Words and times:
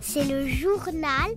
C'est 0.00 0.24
le 0.24 0.46
journal 0.46 1.30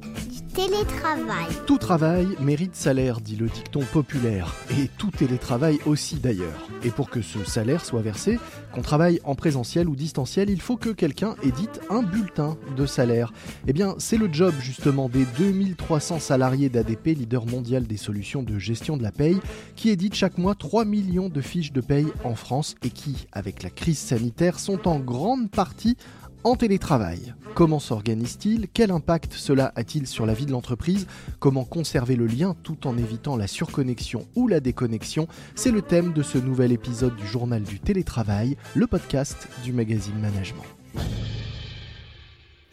télétravail. 0.58 1.46
Tout 1.68 1.78
travail 1.78 2.28
mérite 2.40 2.76
salaire, 2.76 3.22
dit 3.22 3.36
le 3.36 3.46
dicton 3.46 3.82
populaire. 3.94 4.56
Et 4.72 4.88
tout 4.98 5.12
télétravail 5.12 5.78
aussi 5.86 6.16
d'ailleurs. 6.16 6.68
Et 6.84 6.90
pour 6.90 7.12
que 7.12 7.22
ce 7.22 7.44
salaire 7.44 7.86
soit 7.86 8.02
versé, 8.02 8.40
qu'on 8.74 8.82
travaille 8.82 9.20
en 9.24 9.36
présentiel 9.36 9.88
ou 9.88 9.96
distanciel, 9.96 10.50
il 10.50 10.60
faut 10.60 10.76
que 10.76 10.90
quelqu'un 10.90 11.36
édite 11.44 11.80
un 11.92 12.02
bulletin 12.02 12.58
de 12.76 12.88
salaire. 12.88 13.34
Eh 13.68 13.74
bien, 13.74 13.94
c'est 14.00 14.18
le 14.18 14.34
job 14.34 14.56
justement 14.60 15.10
des 15.10 15.26
2300 15.38 16.20
salariés 16.20 16.70
d'ADP, 16.70 17.06
leader 17.10 17.46
mondial 17.46 17.86
des 17.86 17.98
solutions 17.98 18.42
de 18.42 18.58
gestion 18.58 18.98
de 18.98 19.04
la 19.04 19.12
paye, 19.12 19.40
qui 19.76 19.90
éditent 19.90 20.16
chaque 20.16 20.40
mois 20.40 20.56
3 20.56 20.86
millions 20.86 21.30
de 21.30 21.42
fiches 21.42 21.72
de 21.72 21.82
paye 21.82 22.08
en 22.24 22.34
France 22.34 22.74
et 22.84 22.90
qui, 22.90 23.28
avec 23.32 23.62
la 23.62 23.70
crise 23.70 24.00
sanitaire, 24.00 24.60
sont 24.60 24.88
en 24.88 24.98
grande 24.98 25.52
partie 25.52 25.98
en 26.44 26.56
télétravail. 26.56 27.34
Comment 27.56 27.80
s'organise-t-il? 27.80 28.68
Quel 28.74 28.92
impact 28.92 29.34
cela 29.34 29.72
a-t-il 29.76 30.08
sur 30.08 30.26
la 30.26 30.34
vie 30.34 30.46
de 30.46 30.52
l'entreprise? 30.52 31.08
Comment 31.40 31.66
conserver 31.66 32.16
le 32.16 32.28
lien 32.28 32.56
tout 32.64 32.88
en 32.88 32.98
évitant 32.98 33.36
la 33.36 33.48
surconnexion 33.48 34.28
ou 34.36 34.48
la 34.48 34.60
déconnexion? 34.60 35.28
C'est 35.56 35.72
le 35.72 35.82
thème 35.82 36.14
de 36.14 36.24
ce 36.24 36.38
nouvel 36.38 36.72
épisode 36.72 37.16
du 37.16 37.26
journal 37.26 37.64
du 37.64 37.80
télétravail, 37.80 38.58
le 38.76 38.88
podcast 38.88 39.48
du 39.64 39.74
magazine 39.74 40.20
Management. 40.20 40.64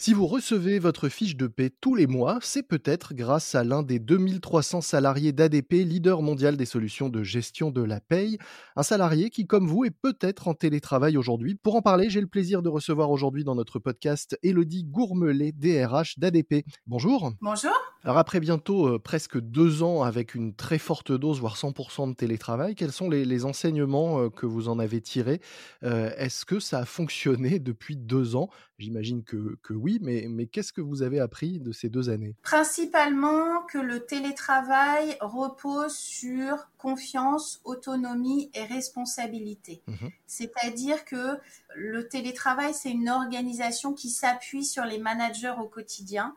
Si 0.05 0.13
vous 0.13 0.27
recevez 0.27 0.79
votre 0.81 1.09
fiche 1.09 1.35
de 1.35 1.47
paie 1.47 1.71
tous 1.71 1.95
les 1.95 2.07
mois, 2.07 2.39
c'est 2.43 2.63
peut-être 2.63 3.15
grâce 3.15 3.55
à 3.55 3.65
l'un 3.65 3.83
des 3.83 3.99
2300 3.99 4.83
salariés 4.83 5.33
d'ADP, 5.33 5.73
leader 5.83 6.21
mondial 6.21 6.59
des 6.59 6.67
solutions 6.67 7.09
de 7.09 7.23
gestion 7.23 7.71
de 7.71 7.83
la 7.83 8.03
paye. 8.03 8.37
Un 8.77 8.83
salarié 8.83 9.31
qui, 9.31 9.47
comme 9.47 9.67
vous, 9.67 9.87
est 9.87 9.91
peut-être 9.91 10.47
en 10.47 10.53
télétravail 10.53 11.17
aujourd'hui. 11.17 11.55
Pour 11.55 11.75
en 11.75 11.81
parler, 11.81 12.11
j'ai 12.11 12.21
le 12.21 12.27
plaisir 12.27 12.61
de 12.61 12.69
recevoir 12.69 13.11
aujourd'hui 13.11 13.45
dans 13.45 13.55
notre 13.55 13.79
podcast 13.79 14.39
Elodie 14.43 14.85
Gourmelet, 14.85 15.53
DRH 15.53 16.19
d'ADP. 16.19 16.67
Bonjour. 16.87 17.33
Bonjour. 17.41 17.73
Alors 18.05 18.19
après 18.19 18.39
bientôt 18.39 18.87
euh, 18.87 18.99
presque 18.99 19.41
deux 19.41 19.83
ans 19.83 20.03
avec 20.03 20.35
une 20.35 20.55
très 20.55 20.77
forte 20.77 21.11
dose, 21.11 21.41
voire 21.41 21.57
100% 21.57 22.11
de 22.11 22.15
télétravail, 22.15 22.75
quels 22.75 22.93
sont 22.93 23.09
les, 23.09 23.45
enseignements 23.47 24.21
euh, 24.21 24.29
que 24.29 24.45
vous 24.45 24.69
en 24.69 24.79
avez 24.79 25.01
tirés? 25.01 25.41
Euh, 25.85 26.11
Est-ce 26.19 26.45
que 26.45 26.61
ça 26.61 26.81
a 26.81 26.85
fonctionné 26.85 27.59
depuis 27.61 27.97
deux 27.97 28.37
ans? 28.37 28.51
J'imagine 28.79 29.25
que, 29.25 29.57
que 29.63 29.73
oui 29.73 29.94
mais, 30.03 30.47
qu'est-ce 30.47 30.73
que 30.73 30.81
vous 30.81 31.03
avez 31.03 31.21
appris 31.21 31.59
de 31.59 31.73
ces 31.73 31.89
deux 31.89 32.11
années? 32.11 32.35
Principalement 32.43 33.63
que 33.63 33.79
le 33.79 34.01
télétravail 34.01 35.17
repose 35.21 35.95
sur 35.95 36.69
confiance, 36.79 37.61
autonomie 37.65 38.51
et 38.55 38.65
responsabilité. 38.65 39.83
Mmh 39.87 40.09
C'est-à-dire 40.27 41.05
que 41.05 41.39
le 41.75 42.09
télétravail, 42.09 42.75
c'est 42.75 42.91
une 42.91 43.09
organisation 43.09 43.93
qui 43.93 44.11
s'appuie 44.11 44.65
sur 44.65 44.85
les 44.85 44.99
managers 44.99 45.55
au 45.59 45.67
quotidien. 45.67 46.35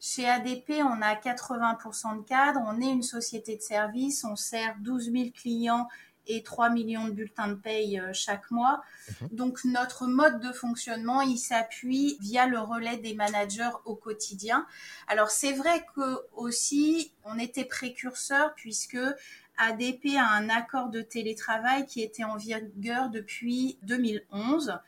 Chez 0.00 0.28
ADP, 0.28 0.74
on 0.80 1.02
a 1.02 1.14
80% 1.14 2.18
de 2.18 2.22
cadres, 2.22 2.60
on 2.64 2.80
est 2.80 2.90
une 2.90 3.02
société 3.02 3.56
de 3.56 3.62
service, 3.62 4.24
on 4.24 4.36
sert 4.36 4.76
12 4.80 5.10
000 5.10 5.24
clients 5.34 5.88
et 6.28 6.42
3 6.42 6.70
millions 6.70 7.06
de 7.06 7.12
bulletins 7.12 7.48
de 7.48 7.54
paye 7.54 7.98
euh, 7.98 8.12
chaque 8.12 8.50
mois. 8.50 8.82
Mhm. 9.22 9.28
Donc 9.32 9.64
notre 9.64 10.06
mode 10.06 10.40
de 10.40 10.52
fonctionnement, 10.52 11.22
il 11.22 11.38
s'appuie 11.38 12.18
via 12.20 12.46
le 12.46 12.60
relais 12.60 12.98
des 12.98 13.14
managers 13.14 13.70
au 13.84 13.94
quotidien. 13.94 14.66
Alors 15.08 15.30
c'est 15.30 15.52
vrai 15.52 15.84
que 15.96 16.20
aussi 16.34 17.12
on 17.24 17.38
était 17.38 17.64
précurseur 17.64 18.54
puisque 18.54 18.98
ADP 19.58 20.16
a 20.16 20.30
un 20.30 20.48
accord 20.48 20.88
de 20.90 21.00
télétravail 21.00 21.86
qui 21.86 22.02
était 22.02 22.24
en 22.24 22.36
vigueur 22.36 23.10
depuis 23.10 23.78
2011. 23.82 24.78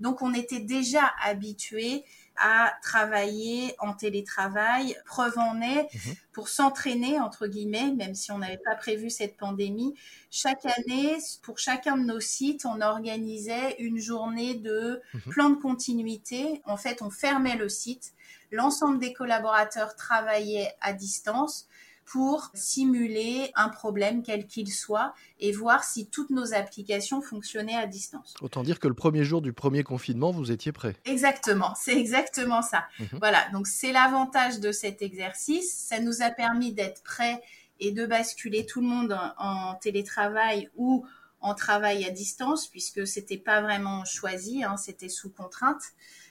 Donc 0.00 0.22
on 0.22 0.32
était 0.34 0.60
déjà 0.60 1.12
habitué 1.24 2.04
à 2.40 2.74
travailler 2.82 3.74
en 3.78 3.94
télétravail. 3.94 4.96
Preuve 5.04 5.38
en 5.38 5.60
est, 5.60 5.88
mhm. 5.94 6.14
pour 6.32 6.48
s'entraîner, 6.48 7.20
entre 7.20 7.46
guillemets, 7.46 7.92
même 7.92 8.14
si 8.14 8.32
on 8.32 8.38
n'avait 8.38 8.60
pas 8.64 8.74
prévu 8.74 9.10
cette 9.10 9.36
pandémie, 9.36 9.94
chaque 10.30 10.64
année, 10.64 11.16
pour 11.42 11.58
chacun 11.58 11.96
de 11.96 12.04
nos 12.04 12.20
sites, 12.20 12.64
on 12.64 12.80
organisait 12.80 13.76
une 13.78 13.98
journée 13.98 14.54
de 14.54 15.00
mhm. 15.14 15.20
plan 15.30 15.50
de 15.50 15.56
continuité. 15.56 16.62
En 16.64 16.76
fait, 16.76 17.02
on 17.02 17.10
fermait 17.10 17.56
le 17.56 17.68
site. 17.68 18.12
L'ensemble 18.50 18.98
des 18.98 19.12
collaborateurs 19.12 19.94
travaillaient 19.94 20.74
à 20.80 20.92
distance 20.92 21.68
pour 22.10 22.50
simuler 22.54 23.50
un 23.54 23.68
problème 23.68 24.22
quel 24.22 24.46
qu'il 24.46 24.72
soit 24.72 25.12
et 25.40 25.52
voir 25.52 25.84
si 25.84 26.08
toutes 26.08 26.30
nos 26.30 26.54
applications 26.54 27.20
fonctionnaient 27.20 27.76
à 27.76 27.86
distance. 27.86 28.34
Autant 28.40 28.62
dire 28.62 28.80
que 28.80 28.88
le 28.88 28.94
premier 28.94 29.24
jour 29.24 29.42
du 29.42 29.52
premier 29.52 29.82
confinement, 29.82 30.30
vous 30.30 30.50
étiez 30.50 30.72
prêt. 30.72 30.96
Exactement, 31.04 31.74
c'est 31.76 31.96
exactement 31.96 32.62
ça. 32.62 32.84
Mhm. 32.98 33.18
Voilà, 33.18 33.46
donc 33.52 33.66
c'est 33.66 33.92
l'avantage 33.92 34.58
de 34.58 34.72
cet 34.72 35.02
exercice. 35.02 35.70
Ça 35.70 36.00
nous 36.00 36.22
a 36.22 36.30
permis 36.30 36.72
d'être 36.72 37.02
prêts 37.02 37.42
et 37.78 37.92
de 37.92 38.06
basculer 38.06 38.64
tout 38.64 38.80
le 38.80 38.86
monde 38.86 39.18
en, 39.36 39.74
télétravail 39.74 40.70
ou 40.76 41.04
en 41.40 41.54
travail 41.54 42.06
à 42.06 42.10
distance, 42.10 42.68
puisque 42.68 43.06
c'était 43.06 43.36
pas 43.36 43.60
vraiment 43.60 44.04
choisi, 44.06 44.64
hein, 44.64 44.76
c'était 44.78 45.10
sous 45.10 45.30
contrainte 45.30 45.82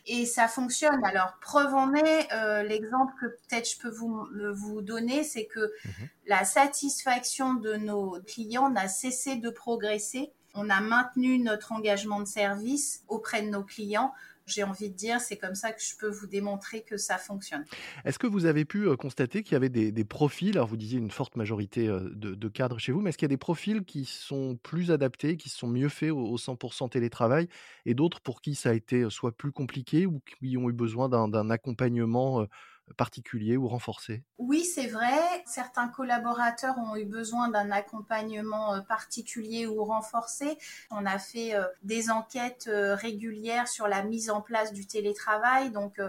et 0.07 0.25
ça 0.25 0.47
fonctionne. 0.47 1.03
Alors, 1.03 1.38
preuve 1.41 1.73
en 1.73 1.94
est, 1.94 2.31
euh, 2.34 2.63
l'exemple 2.63 3.13
que 3.19 3.25
peut-être 3.25 3.69
je 3.69 3.78
peux 3.78 3.90
vous, 3.90 4.28
vous 4.53 4.81
donner, 4.81 5.23
c'est 5.23 5.45
que 5.45 5.72
mhm. 5.85 6.09
la 6.28 6.45
satisfaction 6.45 7.53
de 7.53 7.75
nos 7.75 8.17
clients 8.25 8.69
n'a 8.69 8.88
cessé 8.88 9.35
de 9.35 9.50
progresser. 9.50 10.31
On 10.53 10.69
a 10.69 10.81
maintenu 10.81 11.40
notre 11.40 11.72
engagement 11.72 12.19
de 12.19 12.28
service 12.28 13.03
auprès 13.07 13.41
de 13.41 13.50
nos 13.50 13.63
clients 13.63 14.13
j'ai 14.47 14.63
envie 14.63 14.90
de 14.90 14.96
dire, 14.96 15.19
c'est 15.19 15.38
comme 15.38 15.56
ça 15.56 15.72
que 15.72 15.81
je 15.81 15.96
peux 15.97 16.09
vous 16.09 16.28
démontrer 16.28 16.81
que 16.81 16.97
ça 16.97 17.18
fonctionne. 17.18 17.66
Est-ce 18.06 18.19
que 18.19 18.28
vous 18.28 18.46
avez 18.46 18.66
pu 18.66 18.96
constater 18.96 19.44
qu'il 19.44 19.53
y 19.53 19.56
avait 19.56 19.69
des, 19.69 20.06
profils, 20.06 20.58
alors 20.58 20.68
vous 20.68 20.78
disiez 20.78 21.00
une 21.00 21.12
forte 21.12 21.35
majorité 21.35 21.88
de, 21.88 22.47
cadres 22.47 22.80
chez 22.80 22.91
vous, 22.91 23.02
mais 23.02 23.09
est-ce 23.09 23.18
qu'il 23.18 23.25
y 23.25 23.31
a 23.31 23.35
des 23.35 23.38
profils 23.38 23.84
qui 23.84 24.06
sont 24.06 24.58
plus 24.63 24.91
adaptés, 24.91 25.38
qui 25.38 25.50
sont 25.50 25.68
mieux 25.68 25.90
faits 25.90 26.12
au, 26.12 26.19
au 26.19 26.38
100% 26.38 26.90
télétravail, 26.90 27.47
et 27.85 27.94
d'autres 27.94 28.22
pour 28.22 28.41
qui 28.41 28.56
ça 28.56 28.69
a 28.69 28.74
été 28.74 29.09
soit 29.09 29.35
plus 29.35 29.52
compliqué 29.52 30.06
ou 30.06 30.22
qui 30.40 30.58
ont 30.58 30.69
eu 30.69 30.74
besoin 30.74 31.09
d'un 31.09 31.50
accompagnement 31.50 32.47
particulier 32.95 33.57
ou 33.57 33.67
renforcé? 33.67 34.23
Oui, 34.37 34.63
c'est 34.63 34.87
vrai. 34.87 35.43
Certains 35.45 35.87
collaborateurs 35.87 36.77
ont 36.77 36.95
eu 36.95 37.05
besoin 37.05 37.49
d'un 37.49 37.71
accompagnement 37.71 38.75
euh, 38.75 38.81
particulier 38.81 39.67
ou 39.67 39.83
renforcé. 39.83 40.57
On 40.91 41.05
a 41.05 41.19
fait 41.19 41.55
euh, 41.55 41.65
des 41.83 42.09
enquêtes 42.09 42.67
euh, 42.67 42.95
régulières 42.95 43.67
sur 43.67 43.87
la 43.87 44.03
mise 44.03 44.29
en 44.29 44.41
place 44.41 44.73
du 44.73 44.85
télétravail. 44.85 45.71
Donc 45.71 45.99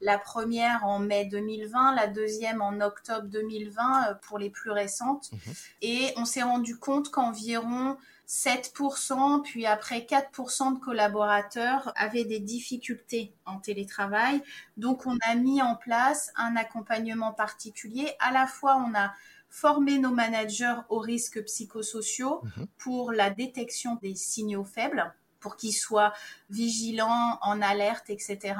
la 0.00 0.18
première 0.18 0.84
en 0.84 0.98
mai 0.98 1.24
2020, 1.24 1.94
la 1.94 2.06
deuxième 2.06 2.62
en 2.62 2.80
octobre 2.80 3.26
2020 3.28 4.18
pour 4.22 4.38
les 4.38 4.50
plus 4.50 4.70
récentes. 4.70 5.30
Mmh 5.32 5.50
Et 5.82 6.12
on 6.16 6.24
s'est 6.24 6.42
rendu 6.42 6.78
compte 6.78 7.10
qu'environ 7.10 7.96
7%, 8.28 9.42
puis 9.42 9.64
après 9.64 10.00
4% 10.00 10.74
de 10.74 10.78
collaborateurs 10.78 11.92
avaient 11.96 12.26
des 12.26 12.40
difficultés 12.40 13.32
en 13.46 13.58
télétravail. 13.58 14.42
Donc 14.76 15.06
on 15.06 15.16
a 15.26 15.34
mis 15.34 15.62
en 15.62 15.74
place 15.74 16.30
un 16.36 16.54
accompagnement 16.56 17.32
particulier. 17.32 18.10
À 18.20 18.30
la 18.30 18.46
fois, 18.46 18.76
on 18.76 18.94
a 18.94 19.14
formé 19.48 19.98
nos 19.98 20.10
managers 20.10 20.76
aux 20.90 20.98
risques 20.98 21.42
psychosociaux 21.44 22.42
mhm. 22.42 22.66
pour 22.76 23.12
la 23.12 23.30
détection 23.30 23.98
des 24.02 24.14
signaux 24.14 24.64
faibles 24.64 25.10
pour 25.40 25.56
qu'ils 25.56 25.72
soient 25.72 26.12
vigilants, 26.50 27.38
en 27.42 27.62
alerte, 27.62 28.10
etc. 28.10 28.54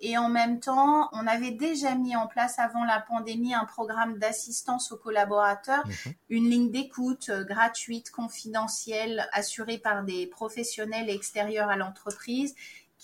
Et 0.00 0.18
en 0.18 0.28
même 0.28 0.60
temps, 0.60 1.08
on 1.12 1.26
avait 1.26 1.52
déjà 1.52 1.94
mis 1.94 2.16
en 2.16 2.26
place 2.26 2.58
avant 2.58 2.84
la 2.84 3.00
pandémie 3.00 3.54
un 3.54 3.64
programme 3.64 4.18
d'assistance 4.18 4.92
aux 4.92 4.96
collaborateurs, 4.96 5.86
mhm. 5.86 6.12
une 6.30 6.50
ligne 6.50 6.70
d'écoute 6.70 7.28
euh, 7.30 7.44
gratuite, 7.44 8.10
confidentielle, 8.10 9.28
assurée 9.32 9.78
par 9.78 10.04
des 10.04 10.26
professionnels 10.26 11.08
extérieurs 11.08 11.68
à 11.68 11.76
l'entreprise 11.76 12.54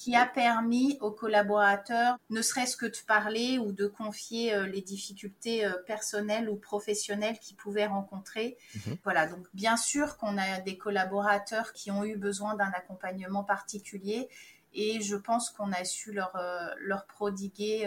qui 0.00 0.16
a 0.16 0.24
permis 0.24 0.96
aux 1.02 1.10
collaborateurs, 1.10 2.16
ne 2.30 2.40
serait-ce 2.40 2.74
que 2.74 2.86
de 2.86 2.96
parler 3.06 3.58
ou 3.58 3.70
de 3.70 3.86
confier 3.86 4.54
euh, 4.54 4.66
les 4.66 4.80
difficultés 4.80 5.66
euh, 5.66 5.74
personnelles 5.86 6.48
ou 6.48 6.56
professionnelles 6.56 7.38
qu'ils 7.38 7.56
pouvaient 7.56 7.84
rencontrer. 7.84 8.56
Mhm. 8.76 8.96
Voilà, 9.04 9.26
donc 9.26 9.46
bien 9.52 9.76
sûr 9.76 10.16
qu'on 10.16 10.38
a 10.38 10.60
des 10.60 10.78
collaborateurs 10.78 11.74
qui 11.74 11.90
ont 11.90 12.02
eu 12.02 12.16
besoin 12.16 12.54
d'un 12.54 12.72
accompagnement 12.74 13.44
particulier 13.44 14.30
et 14.72 15.02
je 15.02 15.16
pense 15.16 15.50
qu'on 15.50 15.70
a 15.70 15.84
su 15.84 16.12
leur, 16.12 16.34
euh, 16.34 16.70
leur 16.78 17.04
prodiguer 17.04 17.86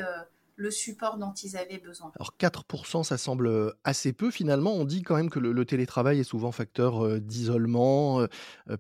le 0.56 0.72
support 0.72 1.18
dont 1.18 1.34
ils 1.34 1.58
avaient 1.58 1.80
besoin. 1.80 2.12
Alors 2.16 2.36
4%, 2.40 3.04
ça 3.04 3.18
semble 3.18 3.74
assez 3.84 4.14
peu 4.14 4.32
finalement. 4.32 4.74
On 4.74 4.86
dit 4.86 5.02
quand 5.02 5.16
même 5.16 5.30
que 5.30 5.40
le, 5.40 5.66
télétravail 5.66 6.20
est 6.20 6.24
souvent 6.24 6.52
facteur 6.52 7.20
d'isolement, 7.20 8.26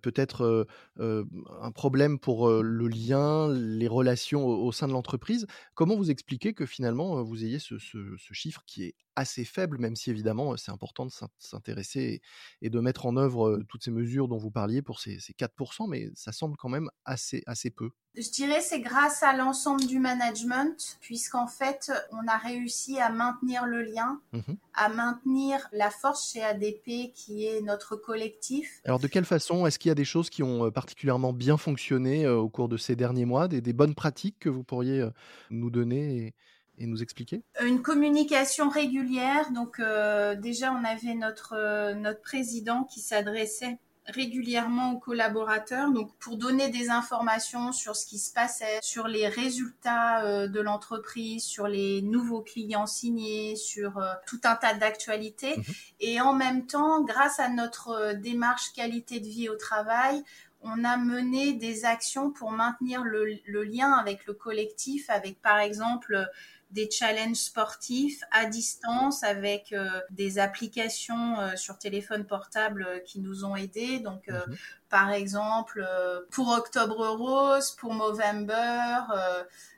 peut-être 0.01 0.67
un 0.99 1.71
problème 1.71 2.19
pour 2.19 2.49
le 2.49 2.87
lien, 2.87 3.51
les 3.53 3.87
relations 3.87 4.45
au, 4.45 4.71
sein 4.71 4.87
de 4.87 4.93
l'entreprise. 4.93 5.47
Comment 5.73 5.95
vous 5.95 6.11
expliquez 6.11 6.53
que 6.53 6.65
finalement 6.65 7.23
vous 7.23 7.43
ayez 7.43 7.59
ce, 7.59 7.77
chiffre 8.31 8.63
qui 8.65 8.83
est 8.83 8.95
assez 9.15 9.45
faible, 9.45 9.77
même 9.77 9.95
si 9.95 10.09
évidemment 10.09 10.57
c'est 10.57 10.71
important 10.71 11.05
de 11.05 11.11
s'intéresser 11.37 12.21
et, 12.61 12.69
de 12.69 12.79
mettre 12.79 13.05
en 13.05 13.17
œuvre 13.17 13.61
toutes 13.69 13.83
ces 13.83 13.91
mesures 13.91 14.27
dont 14.27 14.37
vous 14.37 14.51
parliez 14.51 14.81
pour 14.81 14.99
ces, 14.99 15.19
ces 15.19 15.33
4%, 15.33 15.87
mais 15.87 16.09
ça 16.15 16.31
semble 16.31 16.57
quand 16.57 16.69
même 16.69 16.89
assez, 17.05 17.43
assez 17.45 17.69
peu. 17.69 17.89
Je 18.15 18.29
dirais 18.29 18.61
c'est 18.61 18.79
grâce 18.79 19.23
à 19.23 19.35
l'ensemble 19.35 19.85
du 19.87 19.97
management, 19.97 20.97
puisqu'en 21.01 21.47
fait, 21.47 21.91
on 22.11 22.27
a 22.27 22.37
réussi 22.37 22.99
à 22.99 23.09
maintenir 23.09 23.65
le 23.65 23.81
lien, 23.81 24.21
mhm. 24.33 24.55
à 24.75 24.89
maintenir 24.89 25.67
la 25.71 25.89
force 25.89 26.31
chez 26.31 26.43
ADP 26.43 27.11
qui 27.15 27.47
est 27.47 27.61
notre 27.61 27.95
collectif. 27.95 28.81
Alors 28.85 28.99
de 28.99 29.07
quelle 29.07 29.25
façon 29.25 29.65
Est-ce 29.65 29.79
qu'il 29.79 29.89
y 29.89 29.91
a 29.91 29.95
des 29.95 30.05
choses 30.05 30.29
qui 30.29 30.43
ont 30.43 30.67
euh, 30.67 30.71
particulièrement 30.71 31.33
bien 31.33 31.57
fonctionné 31.57 32.25
euh, 32.25 32.37
au 32.37 32.49
cours 32.49 32.69
de 32.69 32.77
ces 32.77 32.95
derniers 32.95 33.25
mois, 33.25 33.47
des, 33.47 33.73
bonnes 33.73 33.95
pratiques 33.95 34.37
que 34.39 34.49
vous 34.49 34.63
pourriez 34.63 35.01
euh, 35.01 35.09
nous 35.49 35.71
donner 35.71 36.35
et, 36.77 36.85
nous 36.85 37.01
expliquer? 37.01 37.41
Une 37.65 37.81
communication 37.81 38.69
régulière. 38.69 39.51
Donc 39.51 39.79
déjà, 40.41 40.73
on 40.73 40.83
avait 40.83 41.15
notre, 41.15 41.93
notre 41.93 42.21
président 42.21 42.83
qui 42.83 42.99
s'adressait 42.99 43.77
régulièrement 44.07 44.93
aux 44.93 44.99
collaborateurs, 44.99 45.89
donc 45.91 46.13
pour 46.19 46.37
donner 46.37 46.69
des 46.69 46.89
informations 46.89 47.71
sur 47.71 47.95
ce 47.95 48.05
qui 48.05 48.19
se 48.19 48.33
passait, 48.33 48.79
sur 48.81 49.07
les 49.07 49.27
résultats 49.27 50.23
euh, 50.25 50.47
de 50.47 50.59
l'entreprise, 50.59 51.43
sur 51.43 51.67
les 51.67 52.01
nouveaux 52.01 52.41
clients 52.41 52.87
signés, 52.87 53.55
sur 53.55 53.97
euh, 53.97 54.13
tout 54.27 54.41
un 54.43 54.55
tas 54.55 54.73
d'actualités. 54.73 55.57
Mhm. 55.57 55.63
Et 56.01 56.21
en 56.21 56.33
même 56.33 56.65
temps, 56.65 57.01
grâce 57.01 57.39
à 57.39 57.49
notre 57.49 57.89
euh, 57.89 58.13
démarche 58.13 58.73
qualité 58.73 59.19
de 59.19 59.27
vie 59.27 59.47
au 59.47 59.55
travail, 59.55 60.23
on 60.61 60.83
a 60.83 60.97
mené 60.97 61.53
des 61.53 61.85
actions 61.85 62.31
pour 62.31 62.51
maintenir 62.51 63.03
le, 63.03 63.25
le 63.45 63.63
lien 63.63 63.93
avec 63.93 64.25
le 64.25 64.33
collectif, 64.33 65.09
avec 65.09 65.41
par 65.41 65.59
exemple 65.59 66.25
des 66.73 66.89
challenges 66.89 67.37
sportifs 67.37 68.21
à 68.31 68.45
distance 68.45 69.23
avec 69.23 69.71
euh, 69.73 69.87
des 70.09 70.39
applications 70.39 71.39
euh, 71.39 71.55
sur 71.55 71.77
téléphone 71.77 72.25
portable 72.25 72.85
euh, 72.87 72.99
qui 72.99 73.19
nous 73.19 73.45
ont 73.45 73.55
aidés. 73.55 73.99
Donc, 73.99 74.27
mhm. 74.27 74.57
par 74.89 75.11
exemple, 75.11 75.87
pour 76.31 76.49
Octobre 76.49 77.07
Rose, 77.09 77.71
pour 77.71 77.93
Movember, 77.93 79.01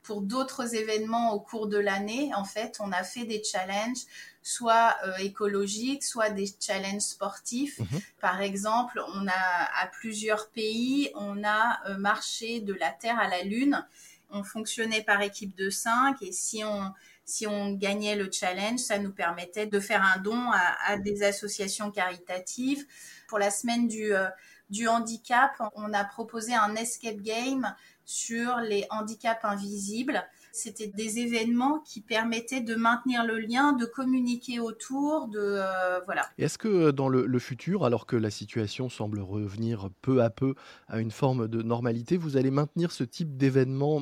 pour 0.03 0.21
d'autres 0.21 0.75
événements 0.75 1.33
au 1.33 1.39
cours 1.39 1.67
de 1.67 1.77
l'année, 1.77 2.31
en 2.35 2.43
fait, 2.43 2.77
on 2.79 2.91
a 2.91 3.03
fait 3.03 3.25
des 3.25 3.41
challenges 3.43 4.03
soit 4.41 4.95
écologiques, 5.19 6.03
soit 6.03 6.29
des 6.29 6.47
challenges 6.59 7.01
sportifs. 7.01 7.79
Mhm. 7.79 8.01
Par 8.19 8.41
exemple, 8.41 9.01
on 9.15 9.27
a 9.27 9.81
à 9.81 9.87
plusieurs 9.87 10.49
pays, 10.49 11.11
on 11.15 11.43
a 11.45 11.95
marché 11.97 12.59
de 12.59 12.73
la 12.73 12.91
Terre 12.91 13.19
à 13.19 13.29
la 13.29 13.43
Lune 13.43 13.85
on 14.29 14.43
fonctionnait 14.43 15.03
par 15.03 15.21
équipe 15.21 15.55
de 15.55 15.69
5 15.69 16.21
et 16.21 16.31
si 16.31 16.63
on, 16.63 16.91
si 17.25 17.47
on 17.47 17.71
gagnait 17.71 18.15
le 18.15 18.29
challenge, 18.31 18.79
ça 18.79 18.97
nous 18.97 19.11
permettait 19.11 19.67
de 19.67 19.79
faire 19.79 20.03
un 20.03 20.19
don 20.19 20.51
à, 20.51 20.97
des 20.97 21.23
associations 21.23 21.91
caritatives. 21.91 22.85
Pour 23.27 23.39
la 23.39 23.51
semaine 23.51 23.87
du, 23.87 24.13
euh, 24.13 24.27
du 24.69 24.87
handicap, 24.87 25.51
on 25.75 25.93
a 25.93 26.03
proposé 26.03 26.53
un 26.53 26.75
escape 26.75 27.17
game 27.17 27.75
sur 28.05 28.57
les 28.57 28.85
handicaps 28.89 29.43
invisibles. 29.43 30.23
C'était 30.55 30.87
des 30.87 31.19
événements 31.19 31.79
qui 31.79 31.99
permettaient 31.99 32.61
de 32.61 32.75
maintenir 32.75 33.25
le 33.25 33.39
lien, 33.39 33.73
de 33.73 33.83
communiquer 33.85 34.61
autour, 34.61 35.27
de 35.27 35.37
euh, 35.37 35.99
voilà. 36.05 36.29
Est-ce 36.37 36.57
que 36.57 36.69
euh, 36.69 36.91
dans 36.93 37.09
le, 37.09 37.39
futur, 37.39 37.83
alors 37.83 38.05
que 38.05 38.15
la 38.15 38.29
situation 38.29 38.87
semble 38.87 39.19
revenir 39.19 39.89
peu 40.01 40.23
à 40.23 40.29
peu 40.29 40.55
à 40.87 41.01
une 41.01 41.11
forme 41.11 41.49
de 41.49 41.61
normalité, 41.61 42.15
vous 42.15 42.37
allez 42.37 42.51
maintenir 42.51 42.93
ce 42.93 43.03
type 43.03 43.35
d'événement 43.35 44.01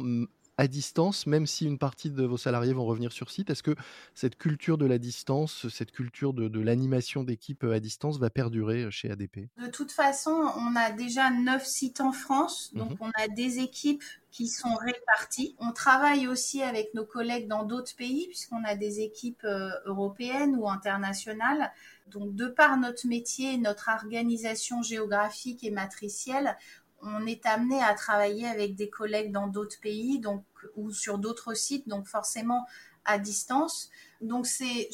à 0.58 0.68
distance, 0.68 1.26
même 1.26 1.48
si 1.48 1.66
une 1.66 1.78
partie 1.78 2.12
de 2.12 2.24
vos 2.24 2.38
salariés 2.38 2.74
vont 2.74 2.86
revenir 2.86 3.12
sur 3.12 3.32
site 3.32 3.50
Est-ce 3.50 3.64
que 3.64 3.76
cette 4.14 4.38
culture 4.38 4.78
de 4.78 4.86
la 4.86 4.98
distance, 4.98 5.68
cette 5.70 5.92
culture 5.92 6.34
de, 6.34 6.60
l'animation 6.60 7.24
d'équipe 7.24 7.64
à 7.64 7.80
distance 7.80 8.20
va 8.20 8.30
perdurer 8.30 8.90
chez 8.92 9.10
ADP 9.10 9.50
De 9.58 9.68
toute 9.68 9.92
façon, 9.92 10.32
on 10.32 10.76
a 10.76 10.92
déjà 10.92 11.32
neuf 11.32 11.66
sites 11.66 12.02
en 12.02 12.12
France, 12.12 12.72
donc 12.74 12.92
mhm. 12.92 12.98
on 13.02 13.12
a 13.16 13.28
des 13.28 13.60
équipes 13.60 14.04
qui 14.34 14.48
sont 14.48 14.76
réparties. 14.76 15.56
On 15.60 15.72
travaille 15.72 16.28
aussi 16.28 16.64
avec 16.64 16.94
nos 16.96 17.06
collègues 17.06 17.48
dans 17.48 17.64
d'autres 17.64 17.96
pays, 17.96 18.28
puisqu'on 18.28 18.64
a 18.64 18.76
des 18.76 19.00
équipes 19.00 19.44
euh, 19.44 19.70
européennes 19.86 20.56
ou 20.56 20.68
internationales. 20.68 21.72
Donc, 22.08 22.36
de 22.36 22.48
par 22.48 22.78
notre 22.78 23.08
métier, 23.08 23.58
notre 23.60 23.90
organisation 23.90 24.82
géographique 24.82 25.64
et 25.64 25.70
matricielle, 25.70 26.58
on 27.04 27.26
est 27.26 27.46
amené 27.46 27.82
à 27.82 27.94
travailler 27.94 28.48
avec 28.48 28.76
des 28.76 28.90
collègues 28.90 29.32
dans 29.32 29.48
d'autres 29.48 29.80
pays 29.82 30.20
donc, 30.20 30.44
ou 30.76 30.92
sur 30.92 31.18
d'autres 31.18 31.54
sites, 31.54 31.88
donc 31.88 32.08
forcément 32.08 32.66
à 33.06 33.18
distance. 33.18 33.90
Donc 34.22 34.48
c'est, 34.48 34.90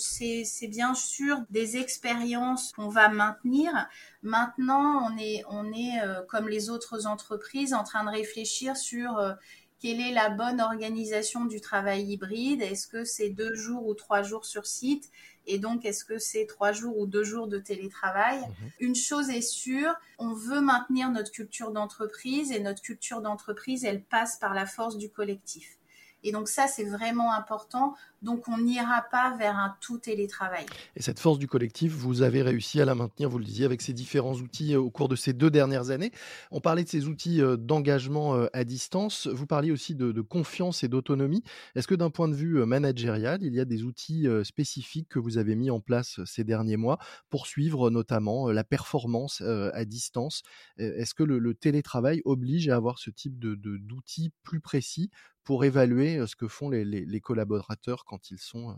bien 0.70 0.96
sûr 0.96 1.42
des 1.50 1.78
expériences 1.78 2.72
qu'on 2.74 2.90
va 2.90 3.10
maintenir. 3.10 3.72
Maintenant, 4.24 5.08
on 5.08 5.18
est, 5.18 5.44
on 5.50 5.72
est 5.72 6.02
euh, 6.04 6.22
comme 6.28 6.50
les 6.50 6.70
autres 6.70 7.06
entreprises 7.06 7.74
en 7.74 7.84
train 7.84 8.04
de 8.04 8.10
réfléchir 8.10 8.76
sur 8.76 9.18
euh, 9.18 9.34
quelle 9.80 10.02
est 10.02 10.12
la 10.12 10.30
bonne 10.30 10.60
organisation 10.60 11.46
du 11.46 11.62
travail 11.62 12.04
hybride? 12.04 12.62
Est-ce 12.62 12.88
que 12.88 13.06
c'est 13.06 13.30
deux 13.30 13.56
jours 13.56 13.88
ou 13.88 13.94
trois 13.94 14.22
jours 14.22 14.46
sur 14.46 14.66
site? 14.66 15.10
Et 15.48 15.58
donc, 15.58 15.86
est-ce 15.86 16.04
que 16.04 16.20
c'est 16.20 16.46
trois 16.46 16.74
jours 16.74 16.98
ou 16.98 17.08
deux 17.08 17.24
jours 17.24 17.48
de 17.48 17.60
télétravail? 17.60 18.40
Mhm. 18.40 18.72
Une 18.80 18.96
chose 18.96 19.30
est 19.30 19.42
sûre, 19.42 19.94
on 20.18 20.34
veut 20.34 20.62
maintenir 20.62 21.10
notre 21.12 21.32
culture 21.32 21.72
d'entreprise 21.72 22.52
et 22.52 22.60
notre 22.60 22.82
culture 22.82 23.22
d'entreprise, 23.22 23.86
elle 23.86 24.04
passe 24.04 24.38
par 24.38 24.54
la 24.54 24.66
force 24.66 24.98
du 24.98 25.10
collectif. 25.10 25.79
Et 26.24 26.32
donc 26.32 26.48
ça, 26.48 26.68
c'est 26.68 26.84
vraiment 26.84 27.34
important. 27.34 27.96
Donc 28.22 28.48
on 28.50 28.58
n'ira 28.58 29.06
pas 29.10 29.36
vers 29.38 29.56
un 29.56 29.76
tout 29.80 29.98
télétravail. 29.98 30.66
Et 30.96 31.02
cette 31.02 31.20
force 31.20 31.40
du 31.40 31.48
collectif, 31.48 31.94
vous 31.94 32.22
avez 32.22 32.42
réussi 32.42 32.82
à 32.82 32.86
la 32.86 32.96
maintenir, 32.96 33.30
vous 33.30 33.40
le 33.40 33.46
disiez, 33.46 33.66
avec 33.66 33.82
ces 33.82 33.94
différents 33.94 34.34
outils 34.34 34.76
euh, 34.76 34.80
au 34.80 34.90
cours 34.90 35.08
de 35.08 35.16
ces 35.16 35.32
deux 35.32 35.50
dernières 35.50 35.90
années. 35.90 36.12
On 36.52 36.60
parlait 36.60 36.84
de 36.84 36.90
ces 36.90 37.08
outils 37.08 37.42
euh, 37.42 37.56
d'engagement 37.56 38.36
euh, 38.36 38.48
à 38.52 38.66
distance. 38.66 39.28
Vous 39.28 39.46
parliez 39.46 39.72
aussi 39.72 39.96
de, 39.96 40.20
confiance 40.22 40.84
et 40.84 40.90
d'autonomie. 40.90 41.44
Est-ce 41.76 41.88
que 41.88 41.96
d'un 41.96 42.10
point 42.10 42.28
de 42.28 42.36
vue 42.36 42.66
managérial, 42.66 43.42
il 43.42 43.56
y 43.56 43.60
a 43.62 43.66
des 43.66 43.84
outils 43.84 44.28
spécifiques 44.44 45.08
que 45.08 45.18
vous 45.18 45.38
avez 45.38 45.56
mis 45.56 45.72
en 45.72 45.80
place 45.80 46.20
ces 46.26 46.44
derniers 46.44 46.76
mois 46.76 47.00
pour 47.30 47.48
suivre 47.48 47.90
notamment 47.90 48.52
la 48.52 48.64
performance 48.66 49.42
à 49.42 49.86
distance? 49.86 50.44
Est-ce 50.78 51.14
que 51.14 51.24
le, 51.24 51.54
télétravail 51.54 52.22
oblige 52.26 52.68
à 52.68 52.76
avoir 52.76 53.00
ce 53.00 53.10
type 53.10 53.40
d'outils 53.40 54.32
plus 54.44 54.60
précis 54.60 55.10
pour 55.50 55.66
évaluer 55.66 56.24
ce 56.28 56.36
que 56.36 56.48
font 56.48 56.70
les, 56.70 57.22
collaborateurs 57.22 58.06
quand 58.06 58.30
ils 58.30 58.38
sont 58.38 58.78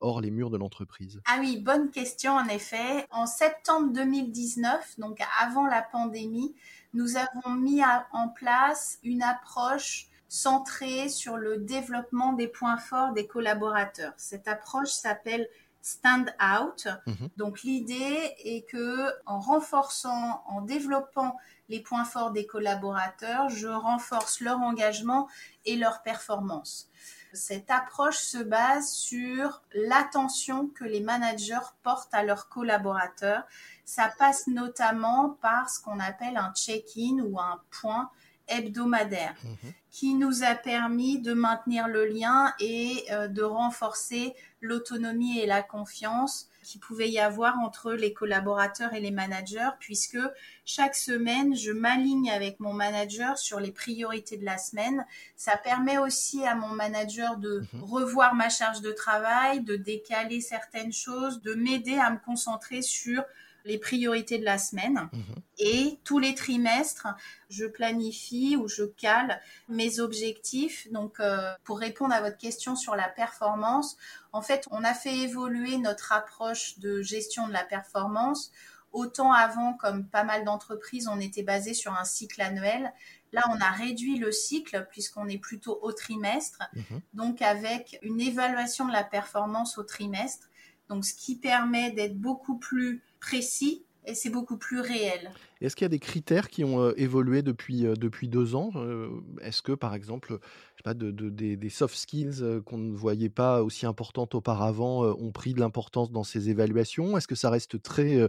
hors 0.00 0.22
les 0.22 0.30
murs 0.30 0.48
de 0.48 0.56
l'entreprise? 0.56 1.20
Ah 1.26 1.36
oui, 1.38 1.60
bonne 1.60 1.90
question 1.90 2.32
en 2.32 2.48
effet. 2.48 3.04
En 3.10 3.26
septembre 3.26 3.92
2019, 3.92 4.98
donc 4.98 5.18
avant 5.38 5.66
la 5.66 5.82
pandémie, 5.82 6.54
nous 6.94 7.18
avons 7.18 7.50
mis 7.50 7.82
en 8.12 8.28
place 8.30 8.98
une 9.02 9.22
approche 9.22 10.08
centrée 10.28 11.10
sur 11.10 11.36
le 11.36 11.58
développement 11.58 12.32
des 12.32 12.48
points 12.48 12.78
forts 12.78 13.12
des 13.12 13.26
collaborateurs. 13.26 14.14
Cette 14.16 14.48
approche 14.48 14.88
s'appelle 14.88 15.46
stand 15.82 16.34
out. 16.42 16.88
Mmh 17.06 17.12
donc 17.36 17.62
l'idée 17.62 18.34
est 18.44 18.68
que 18.68 19.10
en 19.26 19.38
renforçant, 19.38 20.42
en 20.46 20.60
développant 20.62 21.36
les 21.68 21.80
points 21.80 22.04
forts 22.04 22.32
des 22.32 22.46
collaborateurs, 22.46 23.48
je 23.48 23.68
renforce 23.68 24.40
leur 24.40 24.60
engagement 24.60 25.28
et 25.66 25.76
leur 25.76 26.02
performance. 26.02 26.88
Cette 27.32 27.70
approche 27.70 28.18
se 28.18 28.38
base 28.38 28.90
sur 28.90 29.62
l'attention 29.74 30.68
que 30.68 30.84
les 30.84 31.00
managers 31.00 31.66
portent 31.82 32.14
à 32.14 32.22
leurs 32.22 32.48
collaborateurs. 32.48 33.44
Ça 33.84 34.10
passe 34.18 34.46
notamment 34.46 35.36
par 35.42 35.68
ce 35.68 35.80
qu'on 35.80 36.00
appelle 36.00 36.36
un 36.36 36.52
check-in 36.54 37.18
ou 37.22 37.38
un 37.38 37.60
point 37.70 38.10
hebdomadaire 38.48 39.34
mhm. 39.44 39.72
qui 39.90 40.14
nous 40.14 40.42
a 40.42 40.54
permis 40.54 41.20
de 41.20 41.34
maintenir 41.34 41.86
le 41.86 42.06
lien 42.06 42.54
et 42.60 43.04
euh, 43.10 43.28
de 43.28 43.42
renforcer 43.42 44.34
l'autonomie 44.60 45.40
et 45.40 45.46
la 45.46 45.62
confiance 45.62 46.48
qui 46.62 46.78
pouvait 46.78 47.08
y 47.08 47.18
avoir 47.18 47.58
entre 47.60 47.92
les 47.92 48.12
collaborateurs 48.12 48.92
et 48.92 49.00
les 49.00 49.10
managers, 49.10 49.70
puisque 49.80 50.18
chaque 50.66 50.94
semaine, 50.94 51.56
je 51.56 51.72
m'aligne 51.72 52.30
avec 52.30 52.60
mon 52.60 52.74
manager 52.74 53.38
sur 53.38 53.58
les 53.58 53.72
priorités 53.72 54.36
de 54.36 54.44
la 54.44 54.58
semaine. 54.58 55.06
Ça 55.34 55.56
permet 55.56 55.96
aussi 55.96 56.44
à 56.44 56.54
mon 56.54 56.68
manager 56.68 57.38
de 57.38 57.64
mhm. 57.72 57.82
revoir 57.82 58.34
ma 58.34 58.50
charge 58.50 58.82
de 58.82 58.92
travail, 58.92 59.62
de 59.62 59.76
décaler 59.76 60.40
certaines 60.40 60.92
choses, 60.92 61.40
de 61.40 61.54
m'aider 61.54 61.98
à 61.98 62.10
me 62.10 62.18
concentrer 62.18 62.82
sur 62.82 63.24
les 63.64 63.78
priorités 63.78 64.38
de 64.38 64.44
la 64.44 64.58
semaine. 64.58 65.08
Mhm. 65.12 65.34
Et 65.58 65.98
tous 66.04 66.18
les 66.18 66.34
trimestres, 66.34 67.08
je 67.50 67.64
planifie 67.64 68.56
ou 68.56 68.68
je 68.68 68.84
cale 68.84 69.40
mes 69.68 70.00
objectifs. 70.00 70.90
Donc, 70.92 71.20
euh, 71.20 71.52
pour 71.64 71.78
répondre 71.78 72.14
à 72.14 72.20
votre 72.20 72.38
question 72.38 72.76
sur 72.76 72.94
la 72.94 73.08
performance, 73.08 73.96
en 74.32 74.42
fait, 74.42 74.66
on 74.70 74.84
a 74.84 74.94
fait 74.94 75.16
évoluer 75.18 75.78
notre 75.78 76.12
approche 76.12 76.78
de 76.78 77.02
gestion 77.02 77.48
de 77.48 77.52
la 77.52 77.64
performance. 77.64 78.52
Autant 78.92 79.32
avant, 79.32 79.74
comme 79.74 80.06
pas 80.06 80.24
mal 80.24 80.44
d'entreprises, 80.44 81.08
on 81.08 81.20
était 81.20 81.42
basé 81.42 81.74
sur 81.74 81.92
un 81.92 82.04
cycle 82.04 82.40
annuel. 82.40 82.92
Là, 83.32 83.42
on 83.50 83.60
a 83.60 83.70
réduit 83.70 84.16
le 84.16 84.32
cycle 84.32 84.86
puisqu'on 84.90 85.28
est 85.28 85.38
plutôt 85.38 85.78
au 85.82 85.92
trimestre, 85.92 86.62
mhm. 86.72 87.00
donc 87.12 87.42
avec 87.42 87.98
une 88.02 88.20
évaluation 88.20 88.86
de 88.86 88.92
la 88.92 89.04
performance 89.04 89.76
au 89.76 89.82
trimestre. 89.82 90.48
Donc, 90.88 91.04
ce 91.04 91.14
qui 91.14 91.36
permet 91.36 91.90
d'être 91.90 92.18
beaucoup 92.18 92.56
plus 92.56 93.02
précis 93.20 93.84
et 94.08 94.14
c'est 94.14 94.30
beaucoup 94.30 94.56
plus 94.56 94.80
réel. 94.80 95.30
Est-ce 95.60 95.76
qu'il 95.76 95.84
y 95.84 95.86
a 95.86 95.90
des 95.90 95.98
critères 95.98 96.48
qui 96.48 96.64
ont 96.64 96.80
euh, 96.80 96.94
évolué 96.96 97.42
depuis, 97.42 97.84
euh, 97.84 97.94
depuis 97.94 98.28
deux 98.28 98.54
ans 98.54 98.70
euh, 98.76 99.10
Est-ce 99.42 99.60
que, 99.60 99.72
par 99.72 99.94
exemple, 99.94 100.38
je 100.40 100.78
sais 100.78 100.82
pas, 100.82 100.94
de, 100.94 101.10
des, 101.10 101.68
soft 101.68 101.94
skills 101.94 102.62
qu'on 102.64 102.78
ne 102.78 102.96
voyait 102.96 103.28
pas 103.28 103.62
aussi 103.62 103.84
importantes 103.84 104.34
auparavant 104.34 105.02
ont 105.02 105.30
pris 105.30 105.52
de 105.52 105.60
l'importance 105.60 106.10
dans 106.10 106.24
ces 106.24 106.48
évaluations? 106.48 107.18
Est-ce 107.18 107.28
que 107.28 107.34
ça 107.34 107.50
reste 107.50 107.82
très 107.82 108.28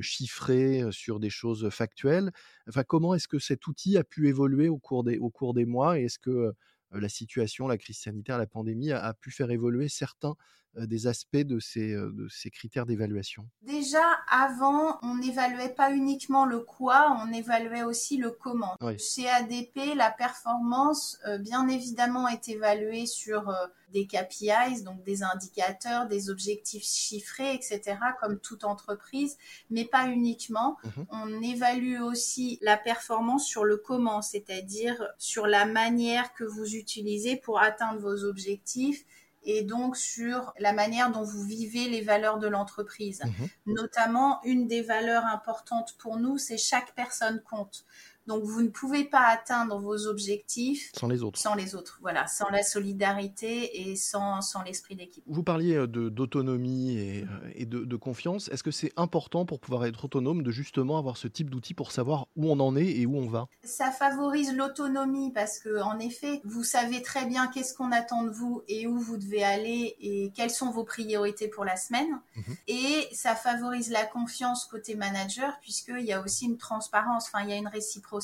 chiffré 0.00 0.82
sur 0.90 1.20
des 1.20 1.30
choses 1.30 1.68
factuelles? 1.70 2.32
Enfin, 2.68 2.82
comment 2.82 3.14
est-ce 3.14 3.28
que 3.28 3.38
cet 3.38 3.66
outil 3.68 3.96
a 3.96 4.04
pu 4.04 4.28
évoluer 4.28 4.68
au 4.68 4.78
cours 4.78 5.04
des, 5.04 5.18
au 5.18 5.30
cours 5.30 5.54
des 5.54 5.66
mois? 5.66 6.00
Est-ce 6.00 6.18
que 6.18 6.52
la 6.90 7.08
situation, 7.08 7.68
la 7.68 7.78
crise 7.78 7.98
sanitaire, 7.98 8.38
la 8.38 8.46
pandémie 8.46 8.92
a, 8.92 9.14
pu 9.14 9.30
faire 9.30 9.50
évoluer 9.50 9.88
certains 9.88 10.34
des 10.76 11.06
aspects 11.06 11.36
de 11.36 11.58
ces, 11.60 11.92
de 11.92 12.28
ces 12.30 12.50
critères 12.50 12.86
d'évaluation? 12.86 13.48
Déjà, 13.62 14.02
avant, 14.30 14.98
on 15.02 15.16
n'évaluait 15.16 15.74
pas 15.74 15.92
uniquement 15.92 16.44
le 16.44 16.60
quoi, 16.60 17.16
on 17.24 17.32
évaluait 17.32 17.82
aussi 17.82 18.16
le 18.16 18.30
comment. 18.30 18.76
Chez 18.98 19.28
ADP, 19.28 19.94
la 19.96 20.10
performance, 20.10 21.18
bien 21.40 21.68
évidemment, 21.68 22.28
est 22.28 22.48
évaluée 22.48 23.06
sur 23.06 23.52
des 23.92 24.06
KPIs, 24.06 24.82
donc 24.84 25.02
des 25.04 25.22
indicateurs, 25.22 26.06
des 26.06 26.30
objectifs 26.30 26.84
chiffrés, 26.84 27.54
etc., 27.54 27.96
comme 28.20 28.38
toute 28.38 28.64
entreprise, 28.64 29.36
mais 29.70 29.84
pas 29.84 30.06
uniquement. 30.08 30.76
Mmh 30.84 30.90
on 31.10 31.42
évalue 31.42 32.00
aussi 32.00 32.58
la 32.60 32.76
performance 32.76 33.46
sur 33.46 33.64
le 33.64 33.76
comment, 33.76 34.20
c'est-à-dire 34.20 35.02
sur 35.16 35.46
la 35.46 35.64
manière 35.64 36.34
que 36.34 36.44
vous 36.44 36.74
utilisez 36.74 37.36
pour 37.36 37.60
atteindre 37.60 38.00
vos 38.00 38.24
objectifs 38.24 39.04
et 39.42 39.62
donc 39.62 39.96
sur 39.96 40.52
la 40.58 40.72
manière 40.72 41.10
dont 41.10 41.22
vous 41.22 41.42
vivez 41.42 41.88
les 41.88 42.00
valeurs 42.00 42.38
de 42.38 42.48
l'entreprise. 42.48 43.22
Mmh 43.24 43.44
Notamment, 43.66 44.40
une 44.44 44.66
des 44.66 44.82
valeurs 44.82 45.24
importantes 45.26 45.94
pour 45.98 46.16
nous, 46.16 46.38
c'est 46.38 46.58
chaque 46.58 46.94
personne 46.94 47.42
compte. 47.42 47.84
Donc 48.28 48.44
vous 48.44 48.60
ne 48.60 48.68
pouvez 48.68 49.04
pas 49.04 49.26
atteindre 49.26 49.78
vos 49.78 50.06
objectifs 50.06 50.90
sans 50.94 51.08
les 51.08 51.22
autres. 51.22 51.38
Sans 51.38 51.54
les 51.54 51.74
autres, 51.74 51.98
voilà, 52.02 52.26
sans 52.26 52.50
la 52.50 52.62
solidarité 52.62 53.88
et 53.88 53.96
sans, 53.96 54.42
sans 54.42 54.62
l'esprit 54.62 54.96
d'équipe. 54.96 55.24
Vous 55.26 55.42
parliez 55.42 55.76
euh, 55.76 55.86
d'autonomie 55.86 56.98
et, 56.98 57.22
euh, 57.22 57.50
et 57.54 57.64
de, 57.64 57.86
de, 57.86 57.96
confiance. 57.96 58.48
Est-ce 58.48 58.62
que 58.62 58.70
c'est 58.70 58.92
important 58.96 59.46
pour 59.46 59.60
pouvoir 59.60 59.86
être 59.86 60.04
autonome 60.04 60.42
de 60.42 60.50
justement 60.50 60.98
avoir 60.98 61.16
ce 61.16 61.26
type 61.26 61.48
d'outil 61.48 61.72
pour 61.72 61.90
savoir 61.90 62.26
où 62.36 62.50
on 62.50 62.60
en 62.60 62.76
est 62.76 62.86
et 62.86 63.06
où 63.06 63.16
on 63.16 63.28
va? 63.28 63.48
Ça 63.64 63.90
favorise 63.90 64.54
l'autonomie 64.54 65.32
parce 65.32 65.58
que 65.58 65.80
en 65.80 65.98
effet, 65.98 66.42
vous 66.44 66.64
savez 66.64 67.00
très 67.00 67.24
bien 67.24 67.46
qu'est-ce 67.46 67.74
qu'on 67.74 67.92
attend 67.92 68.24
de 68.24 68.30
vous 68.30 68.62
et 68.68 68.86
où 68.86 68.98
vous 68.98 69.16
devez 69.16 69.42
aller 69.42 69.96
et 70.00 70.32
quelles 70.36 70.50
sont 70.50 70.70
vos 70.70 70.84
priorités 70.84 71.48
pour 71.48 71.64
la 71.64 71.76
semaine. 71.76 72.20
Mhm. 72.36 72.56
Et 72.66 73.08
ça 73.12 73.34
favorise 73.34 73.90
la 73.90 74.04
confiance 74.04 74.66
côté 74.66 74.96
manager 74.96 75.58
puisqu'il 75.62 76.04
y 76.04 76.12
a 76.12 76.20
aussi 76.22 76.44
une 76.44 76.58
transparence, 76.58 77.28
enfin 77.28 77.42
il 77.44 77.48
y 77.48 77.54
a 77.54 77.56
une 77.56 77.68
réciprocité 77.68 78.17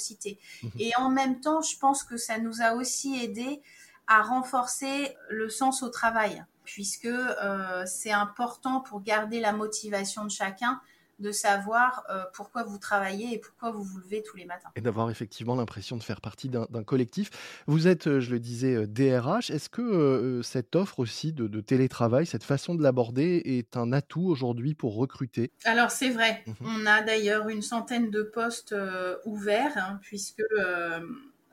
Mhm. 0.63 0.71
Et 0.79 0.93
en 0.97 1.11
même 1.11 1.41
temps, 1.41 1.63
je 1.63 1.77
pense 1.79 2.03
que 2.03 2.17
ça 2.17 2.39
nous 2.39 2.63
a 2.63 2.75
aussi 2.75 3.23
aidé 3.23 3.63
à 4.07 4.23
renforcer 4.23 5.17
le 5.31 5.49
sens 5.49 5.83
au 5.83 5.89
travail, 5.89 6.45
puisque 6.65 7.07
euh, 7.07 7.85
c'est 7.87 8.13
important 8.13 8.81
pour 8.81 9.03
garder 9.03 9.41
la 9.41 9.53
motivation 9.53 10.25
de 10.25 10.31
chacun 10.31 10.81
de 11.18 11.33
savoir 11.33 12.04
euh, 12.11 12.25
pourquoi 12.33 12.62
vous 12.62 12.78
travaillez 12.78 13.35
et 13.35 13.38
pourquoi 13.38 13.71
vous 13.71 13.83
vous 13.83 13.99
levez 13.99 14.23
tous 14.23 14.37
les 14.37 14.44
matins. 14.44 14.71
Et 14.76 14.80
d'avoir 14.80 15.11
effectivement 15.11 15.54
l'impression 15.54 15.97
de 15.97 16.02
faire 16.02 16.21
partie 16.21 16.49
d'un 16.49 16.85
collectif. 16.85 17.30
Vous 17.66 17.88
êtes, 17.88 18.06
euh, 18.06 18.21
je 18.21 18.30
le 18.30 18.40
disais, 18.40 18.87
DRH. 18.87 19.50
Est-ce 19.50 19.68
que 19.68 20.40
cette 20.42 20.76
offre 20.76 21.00
aussi 21.00 21.33
de, 21.33 21.61
télétravail, 21.61 22.26
cette 22.26 22.44
façon 22.44 22.75
de 22.75 22.83
l'aborder 22.83 23.42
est 23.44 23.76
un 23.76 23.92
atout 23.92 24.26
aujourd'hui 24.26 24.75
pour 24.75 24.97
recruter? 24.97 25.50
Alors 25.64 25.90
c'est 25.90 26.11
vrai. 26.11 26.42
Mhm. 26.47 26.54
On 26.62 26.87
a 26.87 27.02
d'ailleurs 27.02 27.49
une 27.49 27.62
centaine 27.62 28.11
de 28.11 28.23
postes 28.23 28.75
ouverts, 29.25 29.76
hein, 29.76 29.99
puisque 30.02 30.42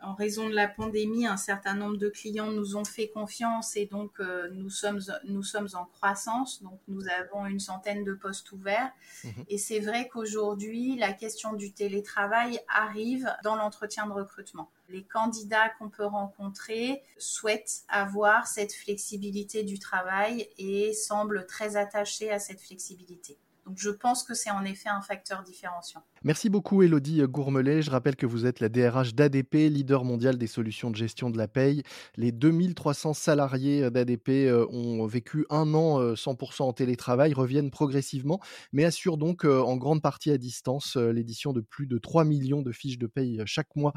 en 0.04 0.14
raison 0.14 0.50
de 0.50 0.56
la 0.56 0.68
pandémie, 0.68 1.28
un 1.28 1.38
certain 1.38 1.76
nombre 1.76 1.98
de 1.98 2.10
clients 2.10 2.52
nous 2.52 2.76
ont 2.76 2.86
fait 2.86 3.10
confiance 3.10 3.76
et 3.76 3.86
donc 3.86 4.20
euh, 4.20 4.50
nous, 4.52 4.70
sommes, 4.70 5.00
nous 5.26 5.44
sommes 5.44 5.68
en 5.74 5.86
croissance. 5.86 6.62
Donc 6.64 6.80
nous 6.88 7.04
avons 7.08 7.46
une 7.46 7.60
centaine 7.60 8.04
de 8.04 8.14
postes 8.14 8.52
ouverts. 8.52 8.92
Mhm. 9.24 9.46
Et 9.50 9.58
c'est 9.58 9.80
vrai 9.80 10.08
qu'aujourd'hui, 10.08 10.98
la 10.98 11.14
question 11.14 11.54
du 11.54 11.72
télétravail 11.72 12.60
arrive 12.68 13.32
dans 13.44 13.56
l'entretien 13.56 14.08
de 14.08 14.14
recrutement. 14.14 14.70
Les 14.90 15.04
candidats 15.04 15.70
qu'on 15.80 15.90
peut 15.90 16.06
rencontrer 16.06 17.02
souhaitent 17.18 17.84
avoir 17.88 18.48
cette 18.48 18.74
flexibilité 18.74 19.64
du 19.64 19.80
travail 19.80 20.50
et 20.58 20.94
semblent 20.94 21.46
très 21.46 21.78
attachés 21.78 22.32
à 22.32 22.40
cette 22.40 22.60
flexibilité. 22.60 23.38
Je 23.76 23.90
pense 23.90 24.24
que 24.24 24.34
c'est 24.34 24.52
en 24.52 24.64
effet 24.64 24.90
un 24.90 25.02
facteur 25.02 25.44
différenciant. 25.44 26.04
Merci 26.24 26.50
beaucoup 26.50 26.84
Elodie 26.84 27.24
Gourmelet. 27.24 27.82
Je 27.82 27.90
rappelle 27.90 28.16
que 28.16 28.26
vous 28.26 28.46
êtes 28.46 28.60
la 28.60 28.70
DRH 28.70 29.16
d'ADP, 29.16 29.70
leader 29.70 30.04
mondial 30.04 30.38
des 30.38 30.48
solutions 30.48 30.92
de 30.92 30.96
gestion 30.96 31.30
de 31.30 31.38
la 31.38 31.48
paye. 31.48 31.84
Les 32.16 32.32
2300 32.32 33.14
salariés 33.14 33.90
d'ADP 33.90 34.30
euh, 34.30 34.68
ont 34.70 35.06
vécu 35.08 35.46
un 35.50 35.74
an 35.74 36.14
100% 36.14 36.62
euh, 36.62 36.66
en 36.66 36.74
télétravail, 36.74 37.34
reviennent 37.34 37.72
progressivement, 37.72 38.40
mais 38.72 38.86
assurent 38.86 39.18
donc 39.18 39.46
euh, 39.46 39.62
en 39.62 39.78
grande 39.78 40.02
partie 40.02 40.32
à 40.32 40.38
distance 40.38 40.96
l'édition 40.96 41.54
de 41.54 41.62
plus 41.62 41.88
de 41.88 41.98
3 41.98 42.24
millions 42.24 42.62
de 42.62 42.72
fiches 42.72 43.00
de 43.00 43.08
paye 43.08 43.42
chaque 43.46 43.76
mois. 43.76 43.94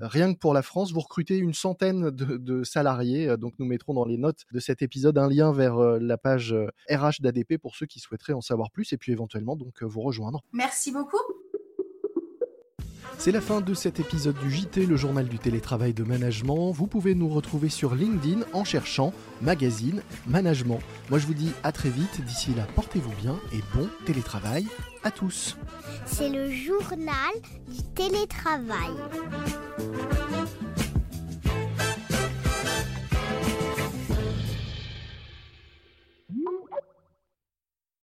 Rien 0.00 0.34
que 0.34 0.38
pour 0.38 0.54
la 0.54 0.62
France, 0.62 0.92
vous 0.92 1.00
recrutez 1.00 1.36
une 1.36 1.54
centaine 1.54 2.10
de, 2.10 2.64
salariés. 2.64 3.36
Donc 3.36 3.54
nous 3.58 3.66
mettrons 3.66 3.94
dans 3.94 4.04
les 4.04 4.16
notes 4.16 4.44
de 4.52 4.58
cet 4.58 4.82
épisode 4.82 5.16
un 5.18 5.28
lien 5.28 5.52
vers 5.52 5.78
la 5.78 6.18
page 6.18 6.54
RH 6.90 7.20
d'ADP 7.20 7.58
pour 7.58 7.76
ceux 7.76 7.86
qui 7.86 8.00
souhaiteraient 8.00 8.32
en 8.32 8.40
savoir 8.40 8.70
plus 8.70 8.92
et 8.92 8.96
puis 8.96 9.14
éventuellement 9.18 9.56
donc 9.56 9.82
vous 9.82 10.00
rejoindre. 10.00 10.42
Merci 10.52 10.92
beaucoup. 10.92 11.18
C'est 13.20 13.32
la 13.32 13.40
fin 13.40 13.60
de 13.60 13.74
cet 13.74 13.98
épisode 13.98 14.38
du 14.38 14.48
JT, 14.48 14.86
le 14.86 14.96
journal 14.96 15.26
du 15.26 15.40
télétravail 15.40 15.92
de 15.92 16.04
management. 16.04 16.70
Vous 16.70 16.86
pouvez 16.86 17.16
nous 17.16 17.28
retrouver 17.28 17.68
sur 17.68 17.96
LinkedIn 17.96 18.42
en 18.52 18.62
cherchant 18.62 19.12
magazine 19.42 20.02
management. 20.28 20.78
Moi 21.10 21.18
je 21.18 21.26
vous 21.26 21.34
dis 21.34 21.50
à 21.64 21.72
très 21.72 21.90
vite, 21.90 22.24
d'ici 22.24 22.54
là 22.54 22.64
portez-vous 22.76 23.12
bien 23.20 23.36
et 23.52 23.58
bon 23.74 23.88
télétravail 24.06 24.68
à 25.02 25.10
tous. 25.10 25.56
C'est 26.06 26.28
le 26.28 26.48
journal 26.52 27.34
du 27.66 27.82
télétravail. 27.96 28.94